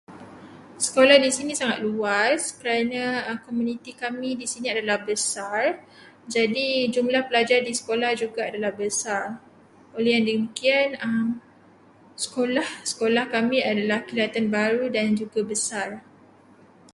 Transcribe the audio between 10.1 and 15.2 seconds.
yang demikian, sekolah-sekolah kami adalah kelihatan baru dan